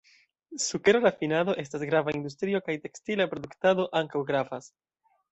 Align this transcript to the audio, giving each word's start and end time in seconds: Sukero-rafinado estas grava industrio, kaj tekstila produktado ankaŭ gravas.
Sukero-rafinado 0.67 1.53
estas 1.63 1.83
grava 1.89 2.15
industrio, 2.19 2.61
kaj 2.69 2.77
tekstila 2.85 3.27
produktado 3.35 3.85
ankaŭ 4.01 4.23
gravas. 4.31 4.71